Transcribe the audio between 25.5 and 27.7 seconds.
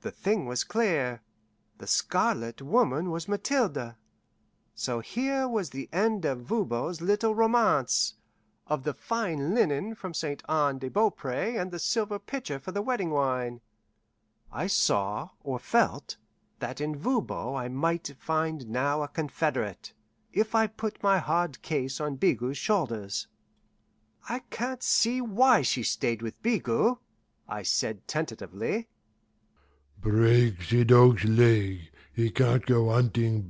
she stayed with Bigot," I